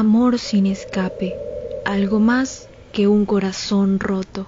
amor 0.00 0.38
sin 0.38 0.64
escape, 0.64 1.34
algo 1.84 2.20
más 2.20 2.70
que 2.90 3.06
un 3.06 3.26
corazón 3.26 4.00
roto. 4.00 4.46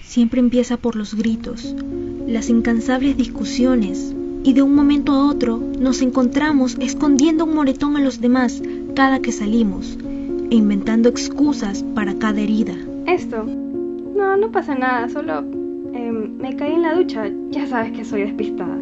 Siempre 0.00 0.40
empieza 0.40 0.78
por 0.78 0.96
los 0.96 1.14
gritos, 1.14 1.74
las 2.26 2.48
incansables 2.48 3.18
discusiones, 3.18 4.16
y 4.44 4.54
de 4.54 4.62
un 4.62 4.74
momento 4.74 5.12
a 5.12 5.28
otro 5.28 5.58
nos 5.78 6.00
encontramos 6.00 6.76
escondiendo 6.80 7.44
un 7.44 7.54
moretón 7.54 7.98
a 7.98 8.00
los 8.00 8.22
demás 8.22 8.62
cada 8.94 9.20
que 9.20 9.32
salimos 9.32 9.98
e 10.50 10.54
inventando 10.54 11.10
excusas 11.10 11.82
para 11.94 12.14
cada 12.14 12.40
herida. 12.40 12.74
Esto. 13.06 13.44
No, 13.44 14.38
no 14.38 14.50
pasa 14.50 14.74
nada, 14.74 15.10
solo 15.10 15.40
em, 15.40 16.38
me 16.38 16.56
caí 16.56 16.72
en 16.72 16.82
la 16.82 16.94
ducha. 16.94 17.30
Ya 17.50 17.66
sabes 17.66 17.92
que 17.92 18.06
soy 18.06 18.22
despistada. 18.22 18.78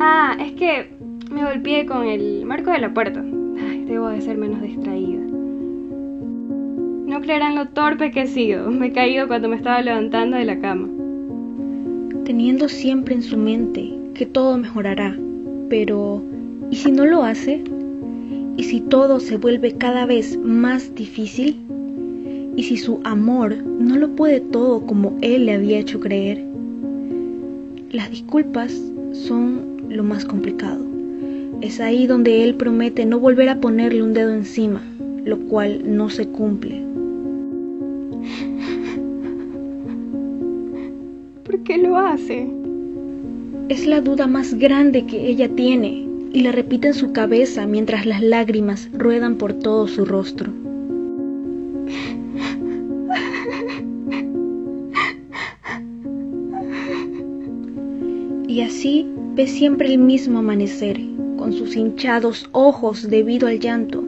Ah, 0.00 0.34
es 0.40 0.52
que 0.52 0.97
me 1.30 1.44
golpeé 1.44 1.86
con 1.86 2.06
el 2.06 2.44
marco 2.44 2.70
de 2.70 2.78
la 2.78 2.92
puerta. 2.92 3.20
Ay, 3.20 3.84
debo 3.84 4.08
de 4.08 4.20
ser 4.20 4.36
menos 4.36 4.62
distraída. 4.62 5.20
No 7.06 7.20
creerán 7.20 7.54
lo 7.54 7.68
torpe 7.68 8.10
que 8.10 8.22
he 8.22 8.26
sido. 8.26 8.70
Me 8.70 8.88
he 8.88 8.92
caído 8.92 9.26
cuando 9.28 9.48
me 9.48 9.56
estaba 9.56 9.82
levantando 9.82 10.36
de 10.36 10.44
la 10.44 10.58
cama. 10.60 10.88
Teniendo 12.24 12.68
siempre 12.68 13.14
en 13.14 13.22
su 13.22 13.36
mente 13.36 13.94
que 14.14 14.26
todo 14.26 14.58
mejorará, 14.58 15.16
pero 15.70 16.22
¿y 16.70 16.76
si 16.76 16.92
no 16.92 17.06
lo 17.06 17.22
hace? 17.22 17.62
¿Y 18.56 18.64
si 18.64 18.80
todo 18.80 19.20
se 19.20 19.36
vuelve 19.36 19.72
cada 19.72 20.04
vez 20.06 20.38
más 20.38 20.94
difícil? 20.94 21.60
¿Y 22.56 22.64
si 22.64 22.76
su 22.76 23.00
amor 23.04 23.56
no 23.56 23.96
lo 23.96 24.08
puede 24.16 24.40
todo 24.40 24.84
como 24.84 25.16
él 25.22 25.46
le 25.46 25.52
había 25.52 25.78
hecho 25.78 26.00
creer? 26.00 26.44
Las 27.92 28.10
disculpas 28.10 28.72
son 29.12 29.84
lo 29.88 30.02
más 30.02 30.24
complicado. 30.24 30.87
Es 31.60 31.80
ahí 31.80 32.06
donde 32.06 32.44
él 32.44 32.54
promete 32.54 33.04
no 33.04 33.18
volver 33.18 33.48
a 33.48 33.60
ponerle 33.60 34.04
un 34.04 34.12
dedo 34.12 34.32
encima, 34.32 34.80
lo 35.24 35.38
cual 35.40 35.82
no 35.84 36.08
se 36.08 36.28
cumple. 36.28 36.84
¿Por 41.44 41.58
qué 41.64 41.78
lo 41.78 41.96
hace? 41.96 42.48
Es 43.68 43.86
la 43.86 44.00
duda 44.00 44.28
más 44.28 44.54
grande 44.54 45.04
que 45.04 45.28
ella 45.28 45.48
tiene 45.48 46.06
y 46.32 46.42
la 46.42 46.52
repite 46.52 46.88
en 46.88 46.94
su 46.94 47.12
cabeza 47.12 47.66
mientras 47.66 48.06
las 48.06 48.22
lágrimas 48.22 48.88
ruedan 48.92 49.34
por 49.34 49.52
todo 49.54 49.88
su 49.88 50.04
rostro. 50.04 50.52
Y 58.46 58.60
así 58.60 59.06
ve 59.34 59.46
siempre 59.46 59.92
el 59.92 59.98
mismo 59.98 60.38
amanecer, 60.38 60.98
con 61.48 61.56
sus 61.56 61.76
hinchados 61.76 62.46
ojos 62.52 63.08
debido 63.08 63.48
al 63.48 63.58
llanto, 63.58 64.04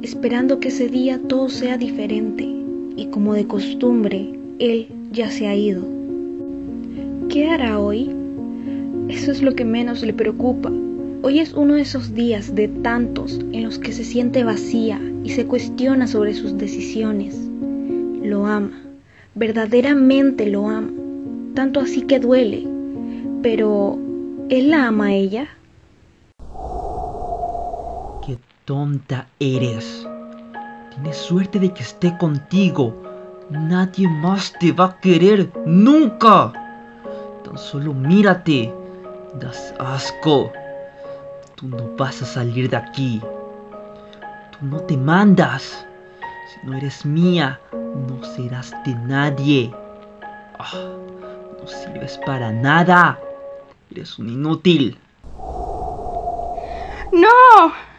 esperando 0.00 0.60
que 0.60 0.68
ese 0.68 0.88
día 0.88 1.20
todo 1.28 1.50
sea 1.50 1.76
diferente, 1.76 2.48
y 2.96 3.08
como 3.10 3.34
de 3.34 3.46
costumbre, 3.46 4.32
él 4.58 4.88
ya 5.12 5.30
se 5.30 5.46
ha 5.46 5.54
ido. 5.54 5.86
¿Qué 7.28 7.50
hará 7.50 7.78
hoy? 7.78 8.10
Eso 9.08 9.30
es 9.30 9.42
lo 9.42 9.54
que 9.54 9.66
menos 9.66 10.02
le 10.02 10.14
preocupa. 10.14 10.72
Hoy 11.20 11.40
es 11.40 11.52
uno 11.52 11.74
de 11.74 11.82
esos 11.82 12.14
días 12.14 12.54
de 12.54 12.68
tantos 12.68 13.38
en 13.52 13.62
los 13.62 13.78
que 13.78 13.92
se 13.92 14.04
siente 14.04 14.42
vacía 14.42 14.98
y 15.22 15.28
se 15.28 15.44
cuestiona 15.44 16.06
sobre 16.06 16.32
sus 16.32 16.56
decisiones. 16.56 17.36
Lo 18.22 18.46
ama, 18.46 18.80
verdaderamente 19.34 20.46
lo 20.46 20.66
ama, 20.70 20.94
tanto 21.52 21.78
así 21.80 22.00
que 22.00 22.20
duele. 22.20 22.66
Pero, 23.42 23.98
¿él 24.48 24.70
la 24.70 24.86
ama 24.86 25.08
a 25.08 25.12
ella? 25.12 25.48
¡Qué 28.26 28.36
tonta 28.64 29.26
eres! 29.38 30.06
Tienes 30.90 31.16
suerte 31.16 31.58
de 31.58 31.72
que 31.72 31.82
esté 31.82 32.16
contigo. 32.18 32.94
Nadie 33.48 34.08
más 34.08 34.52
te 34.60 34.72
va 34.72 34.86
a 34.86 35.00
querer 35.00 35.50
nunca. 35.64 36.52
Tan 37.44 37.56
solo 37.56 37.94
mírate. 37.94 38.72
Das 39.40 39.74
asco. 39.78 40.52
Tú 41.54 41.68
no 41.68 41.96
vas 41.96 42.20
a 42.22 42.26
salir 42.26 42.68
de 42.68 42.76
aquí. 42.76 43.20
Tú 44.52 44.66
no 44.66 44.80
te 44.80 44.96
mandas. 44.96 45.86
Si 46.52 46.66
no 46.66 46.76
eres 46.76 47.06
mía, 47.06 47.60
no 47.72 48.22
serás 48.24 48.72
de 48.84 48.94
nadie. 48.94 49.72
Ah, 50.58 50.72
no 51.60 51.66
sirves 51.66 52.18
para 52.26 52.52
nada. 52.52 53.18
Eres 53.90 54.18
un 54.18 54.28
inútil. 54.28 54.98
¡No! 57.12 57.89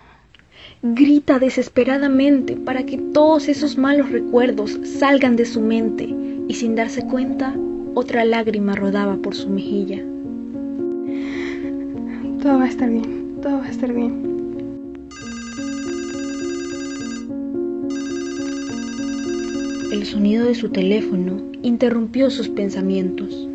Grita 0.84 1.38
desesperadamente 1.38 2.56
para 2.56 2.84
que 2.88 2.98
todos 2.98 3.48
esos 3.48 3.78
malos 3.78 4.10
recuerdos 4.10 4.80
salgan 4.84 5.36
de 5.36 5.46
su 5.46 5.62
mente 5.62 6.10
y 6.48 6.56
sin 6.56 6.74
darse 6.74 7.06
cuenta, 7.06 7.56
otra 7.94 8.26
lágrima 8.26 8.76
rodaba 8.76 9.16
por 9.18 9.36
su 9.36 9.48
mejilla. 9.48 10.00
Todo 12.42 12.58
va 12.58 12.64
a 12.64 12.70
estar 12.70 12.90
bien, 12.90 13.36
todo 13.44 13.60
va 13.60 13.66
a 13.66 13.70
estar 13.70 13.94
bien. 13.94 14.32
El 19.92 20.04
sonido 20.04 20.46
de 20.46 20.56
su 20.56 20.70
teléfono 20.70 21.44
interrumpió 21.62 22.32
sus 22.32 22.50
pensamientos. 22.50 23.48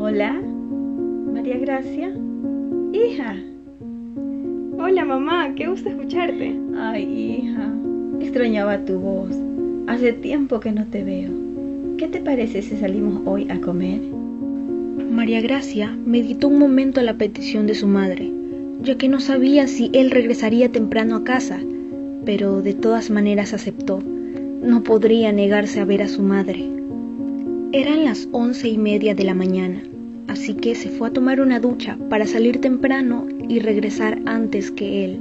Hola, 0.00 0.42
María 1.32 1.58
Gracia. 1.58 2.12
Hija. 2.92 3.36
Hola 4.86 5.06
mamá, 5.06 5.54
qué 5.56 5.66
gusto 5.66 5.88
escucharte. 5.88 6.54
Ay, 6.76 7.04
hija, 7.04 7.72
extrañaba 8.20 8.84
tu 8.84 8.98
voz. 8.98 9.30
Hace 9.86 10.12
tiempo 10.12 10.60
que 10.60 10.72
no 10.72 10.84
te 10.84 11.02
veo. 11.02 11.30
¿Qué 11.96 12.06
te 12.06 12.20
parece 12.20 12.60
si 12.60 12.76
salimos 12.76 13.22
hoy 13.24 13.50
a 13.50 13.58
comer? 13.62 14.02
María 15.10 15.40
Gracia 15.40 15.90
meditó 16.04 16.48
un 16.48 16.58
momento 16.58 17.00
la 17.00 17.14
petición 17.14 17.66
de 17.66 17.74
su 17.74 17.86
madre, 17.86 18.30
ya 18.82 18.98
que 18.98 19.08
no 19.08 19.20
sabía 19.20 19.68
si 19.68 19.88
él 19.94 20.10
regresaría 20.10 20.70
temprano 20.70 21.16
a 21.16 21.24
casa, 21.24 21.60
pero 22.26 22.60
de 22.60 22.74
todas 22.74 23.08
maneras 23.08 23.54
aceptó. 23.54 24.02
No 24.62 24.82
podría 24.82 25.32
negarse 25.32 25.80
a 25.80 25.86
ver 25.86 26.02
a 26.02 26.08
su 26.08 26.20
madre. 26.20 26.68
Eran 27.72 28.04
las 28.04 28.28
once 28.32 28.68
y 28.68 28.76
media 28.76 29.14
de 29.14 29.24
la 29.24 29.34
mañana, 29.34 29.80
así 30.28 30.54
que 30.54 30.74
se 30.74 30.90
fue 30.90 31.08
a 31.08 31.12
tomar 31.12 31.40
una 31.40 31.60
ducha 31.60 31.98
para 32.08 32.26
salir 32.26 32.60
temprano 32.60 33.26
y 33.48 33.58
regresar 33.58 34.20
antes 34.26 34.70
que 34.70 35.04
él. 35.04 35.20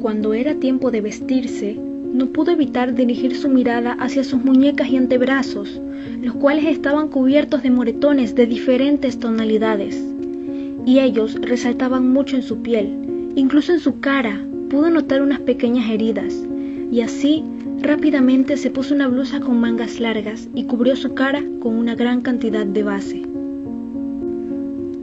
Cuando 0.00 0.34
era 0.34 0.56
tiempo 0.56 0.90
de 0.90 1.00
vestirse, 1.00 1.76
no 2.12 2.26
pudo 2.26 2.50
evitar 2.50 2.94
dirigir 2.94 3.36
su 3.36 3.48
mirada 3.48 3.92
hacia 3.92 4.24
sus 4.24 4.44
muñecas 4.44 4.88
y 4.88 4.96
antebrazos, 4.96 5.80
los 6.20 6.34
cuales 6.34 6.66
estaban 6.66 7.08
cubiertos 7.08 7.62
de 7.62 7.70
moretones 7.70 8.34
de 8.34 8.46
diferentes 8.46 9.18
tonalidades, 9.18 10.02
y 10.84 10.98
ellos 10.98 11.36
resaltaban 11.40 12.12
mucho 12.12 12.36
en 12.36 12.42
su 12.42 12.62
piel, 12.62 13.30
incluso 13.36 13.72
en 13.72 13.80
su 13.80 14.00
cara 14.00 14.44
pudo 14.68 14.90
notar 14.90 15.22
unas 15.22 15.40
pequeñas 15.40 15.88
heridas, 15.88 16.34
y 16.90 17.00
así 17.00 17.44
rápidamente 17.82 18.56
se 18.56 18.70
puso 18.70 18.94
una 18.94 19.08
blusa 19.08 19.40
con 19.40 19.60
mangas 19.60 19.98
largas 19.98 20.48
y 20.54 20.64
cubrió 20.64 20.94
su 20.94 21.14
cara 21.14 21.42
con 21.60 21.74
una 21.74 21.94
gran 21.94 22.20
cantidad 22.20 22.64
de 22.64 22.82
base. 22.82 23.22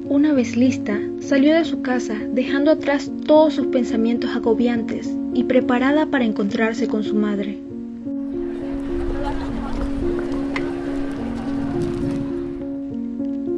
Una 0.08 0.34
vez 0.34 0.56
lista, 0.56 1.00
salió 1.20 1.54
de 1.54 1.66
su 1.66 1.82
casa 1.82 2.16
dejando 2.34 2.72
atrás 2.72 3.12
todos 3.28 3.54
sus 3.54 3.68
pensamientos 3.68 4.36
agobiantes 4.36 5.14
y 5.34 5.44
preparada 5.44 6.06
para 6.06 6.26
encontrarse 6.26 6.88
con 6.88 7.04
su 7.04 7.16
madre. 7.16 7.60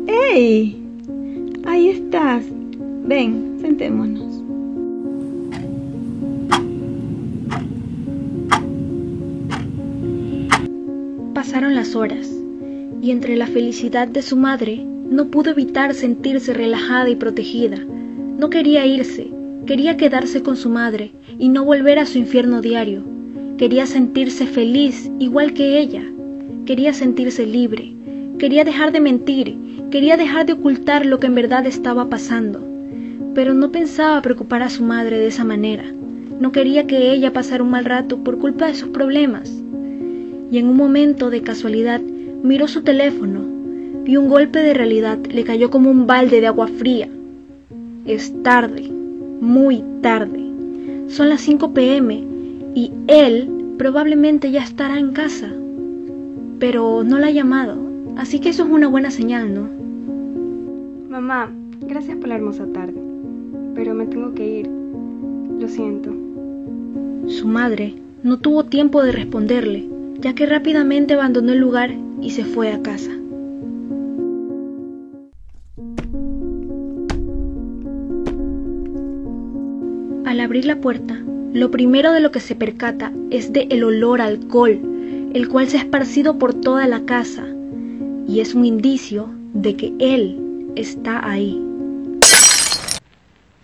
¡Hey! 0.08 0.78
Ahí 1.66 1.90
estás. 1.90 2.44
Ven, 3.06 3.60
sentémonos. 3.62 4.31
Pasaron 11.52 11.76
las 11.76 11.98
horas, 11.98 12.34
y 13.02 13.12
entre 13.12 13.36
la 13.36 13.46
felicidad 13.46 14.08
de 14.08 14.22
su 14.22 14.38
madre 14.38 14.86
no 15.10 15.28
pudo 15.28 15.52
evitar 15.52 15.94
sentirse 15.94 16.54
relajada 16.54 17.10
y 17.10 17.18
protegida. 17.18 17.76
No 18.38 18.50
quería 18.50 18.86
irse, 18.86 19.30
quería 19.66 19.98
quedarse 19.98 20.44
con 20.44 20.56
su 20.56 20.70
madre 20.70 21.12
y 21.38 21.50
no 21.50 21.66
volver 21.66 22.00
a 22.00 22.06
su 22.06 22.20
infierno 22.20 22.62
diario. 22.62 23.04
Quería 23.58 23.86
sentirse 23.86 24.48
feliz 24.48 25.12
igual 25.20 25.54
que 25.54 25.78
ella. 25.78 26.04
Quería 26.66 26.94
sentirse 26.94 27.46
libre. 27.46 27.96
Quería 28.38 28.64
dejar 28.64 28.94
de 28.94 29.02
mentir. 29.02 29.58
Quería 29.92 30.16
dejar 30.16 30.46
de 30.46 30.54
ocultar 30.54 31.06
lo 31.06 31.20
que 31.20 31.28
en 31.28 31.36
verdad 31.36 31.66
estaba 31.66 32.10
pasando. 32.10 32.66
Pero 33.36 33.54
no 33.54 33.74
pensaba 33.74 34.22
preocupar 34.22 34.64
a 34.64 34.70
su 34.70 34.84
madre 34.84 35.20
de 35.20 35.28
esa 35.28 35.44
manera. 35.44 35.84
No 36.40 36.54
quería 36.54 36.88
que 36.88 37.12
ella 37.12 37.34
pasara 37.34 37.62
un 37.62 37.72
mal 37.72 37.84
rato 37.84 38.20
por 38.20 38.38
culpa 38.38 38.68
de 38.68 38.76
sus 38.76 38.88
problemas. 38.92 39.61
Y 40.52 40.58
en 40.58 40.68
un 40.68 40.76
momento 40.76 41.30
de 41.30 41.42
casualidad 41.42 42.02
miró 42.44 42.68
su 42.68 42.84
teléfono 42.84 43.42
y 44.06 44.18
un 44.18 44.30
golpe 44.30 44.60
de 44.60 44.74
realidad 44.74 45.18
le 45.32 45.44
cayó 45.44 45.70
como 45.70 45.90
un 45.90 46.06
balde 46.06 46.42
de 46.42 46.48
agua 46.48 46.68
fría. 46.68 47.08
Es 48.06 48.34
tarde, 48.44 48.92
muy 49.40 49.84
tarde. 50.02 50.40
Son 51.08 51.30
las 51.30 51.42
5 51.42 51.74
pm 51.74 52.24
y 52.76 52.92
él 53.08 53.50
probablemente 53.78 54.52
ya 54.52 54.64
estará 54.64 55.00
en 55.00 55.12
casa. 55.12 55.50
Pero 56.60 57.04
no 57.04 57.18
la 57.18 57.28
ha 57.28 57.32
llamado, 57.32 57.78
así 58.18 58.40
que 58.40 58.50
eso 58.50 58.64
es 58.64 58.70
una 58.70 58.88
buena 58.88 59.12
señal, 59.12 59.54
¿no? 59.54 59.70
Mamá, 61.10 61.52
gracias 61.82 62.18
por 62.18 62.28
la 62.28 62.36
hermosa 62.36 62.66
tarde, 62.68 63.02
pero 63.76 63.94
me 63.94 64.06
tengo 64.06 64.34
que 64.34 64.60
ir. 64.60 64.70
Lo 65.60 65.68
siento. 65.68 66.12
Su 67.28 67.48
madre 67.48 67.96
no 68.24 68.38
tuvo 68.38 68.66
tiempo 68.66 69.04
de 69.04 69.12
responderle, 69.12 69.88
ya 70.22 70.36
que 70.36 70.46
rápidamente 70.46 71.16
abandonó 71.16 71.52
el 71.52 71.60
lugar 71.60 71.92
y 72.22 72.30
se 72.32 72.46
fue 72.46 72.72
a 72.72 72.82
casa. 72.82 73.12
Al 80.26 80.40
abrir 80.40 80.66
la 80.66 80.80
puerta, 80.80 81.20
lo 81.54 81.72
primero 81.72 82.14
de 82.14 82.22
lo 82.22 82.32
que 82.32 82.40
se 82.40 82.56
percata 82.56 83.12
es 83.32 83.52
de 83.52 83.68
el 83.72 83.84
olor 83.84 84.22
a 84.22 84.26
alcohol, 84.26 84.80
el 85.34 85.50
cual 85.50 85.68
se 85.68 85.78
ha 85.78 85.82
esparcido 85.82 86.38
por 86.38 86.54
toda 86.54 86.88
la 86.88 87.04
casa, 87.06 87.46
y 88.28 88.40
es 88.40 88.54
un 88.54 88.66
indicio 88.66 89.28
de 89.54 89.76
que 89.76 89.94
él 90.00 90.72
está 90.76 91.28
ahí. 91.28 91.62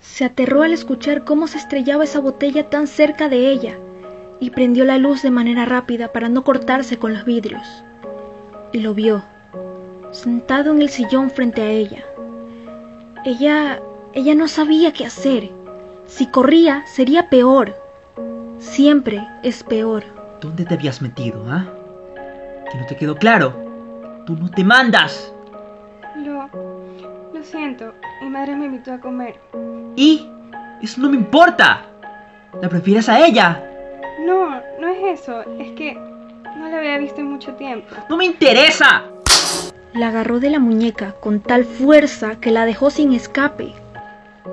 Se 0.01 0.25
aterró 0.25 0.63
al 0.63 0.73
escuchar 0.73 1.23
cómo 1.23 1.47
se 1.47 1.59
estrellaba 1.59 2.03
esa 2.03 2.19
botella 2.19 2.69
tan 2.69 2.87
cerca 2.87 3.29
de 3.29 3.51
ella 3.51 3.77
y 4.39 4.51
prendió 4.51 4.85
la 4.85 4.97
luz 4.97 5.21
de 5.21 5.31
manera 5.31 5.65
rápida 5.65 6.09
para 6.09 6.29
no 6.29 6.43
cortarse 6.43 6.97
con 6.97 7.13
los 7.13 7.25
vidrios. 7.25 7.83
Y 8.71 8.79
lo 8.79 8.93
vio, 8.93 9.23
sentado 10.11 10.71
en 10.71 10.81
el 10.81 10.89
sillón 10.89 11.31
frente 11.31 11.61
a 11.61 11.69
ella. 11.69 12.03
Ella, 13.25 13.81
ella 14.13 14.35
no 14.35 14.47
sabía 14.47 14.93
qué 14.93 15.05
hacer. 15.05 15.49
Si 16.05 16.27
corría 16.27 16.85
sería 16.85 17.29
peor. 17.29 17.75
Siempre 18.59 19.25
es 19.43 19.63
peor. 19.63 20.03
¿Dónde 20.41 20.65
te 20.65 20.75
habías 20.75 21.01
metido, 21.01 21.43
ah? 21.49 21.65
¿Que 22.71 22.77
no 22.77 22.85
te 22.85 22.95
quedó 22.95 23.15
claro? 23.15 23.53
Tú 24.25 24.35
no 24.35 24.49
te 24.49 24.63
mandas. 24.63 25.33
Lo, 26.15 26.49
lo 27.33 27.43
siento. 27.43 27.93
Mi 28.21 28.29
madre 28.29 28.55
me 28.55 28.65
invitó 28.65 28.93
a 28.93 28.99
comer. 28.99 29.39
¿Y? 29.95 30.27
Eso 30.81 31.01
no 31.01 31.09
me 31.09 31.15
importa. 31.17 31.85
¿La 32.61 32.69
prefieres 32.69 33.09
a 33.09 33.25
ella? 33.25 33.63
No, 34.19 34.61
no 34.79 34.87
es 34.87 35.19
eso. 35.21 35.41
Es 35.59 35.71
que 35.71 35.93
no 35.93 36.69
la 36.69 36.79
había 36.79 36.97
visto 36.97 37.21
en 37.21 37.27
mucho 37.27 37.53
tiempo. 37.53 37.95
¡No 38.09 38.17
me 38.17 38.25
interesa! 38.25 39.03
La 39.93 40.09
agarró 40.09 40.39
de 40.39 40.49
la 40.49 40.59
muñeca 40.59 41.13
con 41.19 41.39
tal 41.39 41.65
fuerza 41.65 42.39
que 42.39 42.51
la 42.51 42.65
dejó 42.65 42.89
sin 42.89 43.13
escape. 43.13 43.73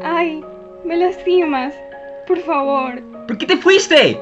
Ay, 0.02 0.44
me 0.84 0.96
lastimas. 0.96 1.74
Por 2.26 2.38
favor. 2.40 3.02
¿Por 3.26 3.38
qué 3.38 3.46
te 3.46 3.56
fuiste? 3.56 4.20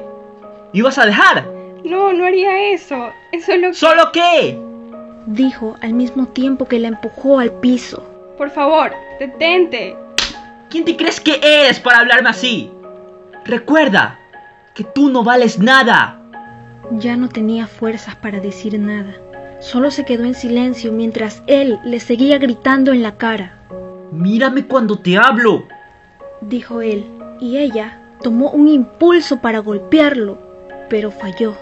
¿Ibas 0.73 0.97
a 0.97 1.05
dejar? 1.05 1.45
No, 1.83 2.13
no 2.13 2.25
haría 2.25 2.73
eso. 2.73 3.11
Es 3.31 3.45
solo 3.45 3.69
que... 3.69 3.73
¿Solo 3.73 4.11
qué? 4.11 4.59
Dijo 5.25 5.75
al 5.81 5.93
mismo 5.93 6.27
tiempo 6.27 6.65
que 6.65 6.79
la 6.79 6.89
empujó 6.89 7.39
al 7.39 7.51
piso. 7.59 8.03
Por 8.37 8.49
favor, 8.49 8.91
detente. 9.19 9.95
¿Quién 10.69 10.85
te 10.85 10.97
crees 10.97 11.19
que 11.19 11.39
eres 11.41 11.79
para 11.79 11.99
hablarme 11.99 12.29
así? 12.29 12.71
Recuerda 13.45 14.19
que 14.73 14.83
tú 14.83 15.09
no 15.09 15.23
vales 15.23 15.59
nada. 15.59 16.19
Ya 16.91 17.15
no 17.15 17.29
tenía 17.29 17.67
fuerzas 17.67 18.15
para 18.15 18.39
decir 18.39 18.77
nada. 18.79 19.15
Solo 19.59 19.91
se 19.91 20.03
quedó 20.03 20.25
en 20.25 20.33
silencio 20.33 20.91
mientras 20.91 21.41
él 21.47 21.79
le 21.85 21.99
seguía 21.99 22.37
gritando 22.37 22.91
en 22.91 23.01
la 23.01 23.15
cara. 23.17 23.59
Mírame 24.11 24.65
cuando 24.65 24.99
te 24.99 25.17
hablo. 25.17 25.63
Dijo 26.41 26.81
él, 26.81 27.05
y 27.39 27.57
ella 27.57 27.99
tomó 28.21 28.51
un 28.51 28.67
impulso 28.67 29.39
para 29.39 29.59
golpearlo, 29.59 30.37
pero 30.89 31.11
falló. 31.11 31.55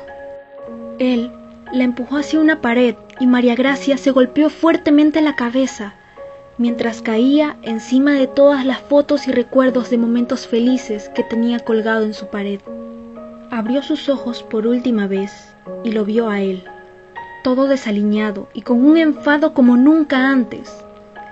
Él 1.00 1.32
la 1.72 1.84
empujó 1.84 2.18
hacia 2.18 2.40
una 2.40 2.62
pared 2.62 2.96
y 3.20 3.28
María 3.28 3.56
Gracia 3.56 3.98
se 3.98 4.12
golpeó 4.12 4.50
fuertemente 4.50 5.22
la 5.22 5.36
cabeza, 5.36 5.94
mientras 6.58 7.02
caía 7.02 7.58
encima 7.62 8.14
de 8.14 8.28
todas 8.28 8.66
las 8.66 8.80
fotos 8.80 9.28
y 9.28 9.32
recuerdos 9.32 9.90
de 9.90 9.98
momentos 9.98 10.48
felices 10.48 11.10
que 11.10 11.24
tenía 11.24 11.60
colgado 11.60 12.04
en 12.04 12.14
su 12.14 12.28
pared. 12.28 12.60
Abrió 13.54 13.84
sus 13.84 14.08
ojos 14.08 14.44
por 14.44 14.66
última 14.66 15.08
vez 15.08 15.54
y 15.84 15.92
lo 15.92 16.06
vio 16.06 16.30
a 16.30 16.40
él, 16.40 16.64
todo 17.44 17.68
desaliñado 17.68 18.48
y 18.54 18.62
con 18.62 18.82
un 18.82 18.96
enfado 18.96 19.54
como 19.54 19.76
nunca 19.76 20.30
antes. 20.30 20.74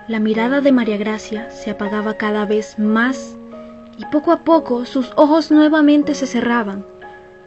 La 0.06 0.20
mirada 0.20 0.60
de 0.60 0.70
María 0.70 0.98
Gracia 0.98 1.50
se 1.50 1.70
apagaba 1.70 2.18
cada 2.18 2.44
vez 2.44 2.78
más 2.78 3.38
y 3.96 4.04
poco 4.12 4.32
a 4.32 4.40
poco 4.40 4.84
sus 4.84 5.10
ojos 5.16 5.50
nuevamente 5.50 6.14
se 6.14 6.26
cerraban, 6.26 6.84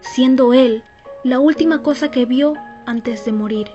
siendo 0.01 0.55
él 0.55 0.81
la 1.23 1.39
última 1.39 1.83
cosa 1.83 2.09
que 2.09 2.25
vio 2.25 2.55
antes 2.87 3.25
de 3.25 3.31
morir. 3.31 3.67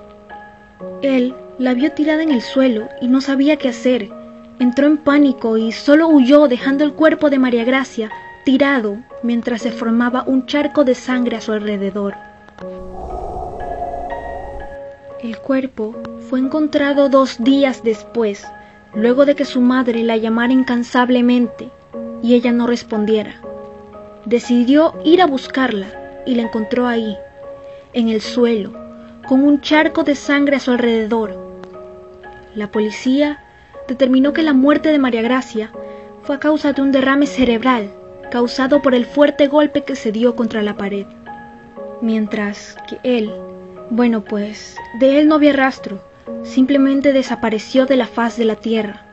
Él 1.00 1.32
la 1.60 1.74
vio 1.74 1.92
tirada 1.92 2.24
en 2.24 2.32
el 2.32 2.42
suelo 2.42 2.88
y 3.00 3.06
no 3.06 3.20
sabía 3.20 3.56
qué 3.56 3.68
hacer. 3.68 4.10
Entró 4.58 4.88
en 4.88 4.96
pánico 4.96 5.58
y 5.58 5.70
solo 5.70 6.08
huyó 6.08 6.48
dejando 6.48 6.82
el 6.82 6.92
cuerpo 6.94 7.30
de 7.30 7.38
María 7.38 7.62
Gracia 7.62 8.10
tirado 8.44 8.98
mientras 9.23 9.62
se 9.62 9.73
formaba 9.73 10.25
un 10.26 10.47
charco 10.47 10.85
de 10.85 10.94
sangre 10.94 11.37
a 11.37 11.41
su 11.41 11.53
alrededor. 11.53 12.15
El 15.23 15.38
cuerpo 15.38 15.97
fue 16.29 16.38
encontrado 16.38 17.09
dos 17.09 17.43
días 17.43 17.82
después, 17.82 18.47
luego 18.94 19.26
de 19.26 19.35
que 19.35 19.44
su 19.44 19.61
madre 19.61 20.03
la 20.03 20.17
llamara 20.17 20.53
incansablemente 20.53 21.70
y 22.23 22.35
ella 22.35 22.53
no 22.53 22.67
respondiera. 22.67 23.41
Decidió 24.25 24.94
ir 25.05 25.23
a 25.23 25.26
buscarla 25.26 25.87
y 26.25 26.35
la 26.35 26.43
encontró 26.43 26.87
ahí, 26.87 27.17
en 27.93 28.09
el 28.09 28.20
suelo, 28.20 28.73
con 29.26 29.43
un 29.43 29.61
charco 29.61 30.05
de 30.05 30.15
sangre 30.15 30.56
a 30.56 30.61
su 30.61 30.70
alrededor. 30.70 31.37
La 32.55 32.70
policía 32.70 33.43
determinó 33.88 34.32
que 34.32 34.43
la 34.43 34.53
muerte 34.53 34.91
de 34.91 34.99
María 34.99 35.23
Gracia 35.23 35.73
fue 36.23 36.37
a 36.37 36.41
causa 36.41 36.73
de 36.73 36.82
un 36.82 36.93
derrame 36.93 37.26
cerebral 37.26 37.91
causado 38.30 38.82
por 38.82 38.94
el 38.94 39.06
fuerte 39.06 39.46
golpe 39.48 39.82
que 39.82 39.96
se 39.96 40.12
dio 40.12 40.36
contra 40.36 40.62
la 40.62 40.76
pared. 40.76 41.06
Mientras 42.00 42.76
que 42.88 42.98
él, 43.02 43.32
bueno 43.90 44.22
pues, 44.22 44.76
de 45.00 45.19
él 45.19 45.28
no 45.28 45.36
había 45.36 45.52
rastro, 45.52 46.00
simplemente 46.42 47.12
desapareció 47.12 47.86
de 47.86 47.96
la 47.96 48.06
faz 48.06 48.36
de 48.36 48.44
la 48.44 48.56
tierra 48.56 49.04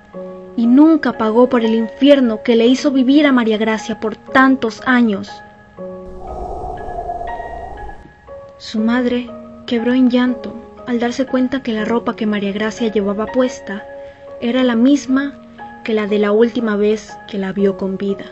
y 0.58 0.68
nunca 0.68 1.18
pagó 1.18 1.50
por 1.50 1.64
el 1.64 1.74
infierno 1.74 2.44
que 2.44 2.56
le 2.56 2.66
hizo 2.66 2.92
vivir 2.92 3.26
a 3.26 3.32
María 3.32 3.58
Gracia 3.58 4.00
por 4.00 4.16
tantos 4.16 4.82
años. 4.86 5.30
Su 8.58 8.80
madre 8.80 9.30
quebró 9.66 9.94
en 9.94 10.10
llanto 10.10 10.56
al 10.88 11.00
darse 11.00 11.26
cuenta 11.26 11.62
que 11.62 11.74
la 11.74 11.86
ropa 11.86 12.16
que 12.16 12.26
María 12.26 12.52
Gracia 12.52 12.92
llevaba 12.92 13.26
puesta 13.26 13.86
era 14.42 14.64
la 14.64 14.76
misma 14.76 15.34
que 15.84 15.94
la 15.94 16.08
de 16.08 16.20
la 16.20 16.32
última 16.32 16.76
vez 16.76 17.16
que 17.28 17.38
la 17.38 17.52
vio 17.52 17.78
con 17.78 17.98
vida. 17.98 18.26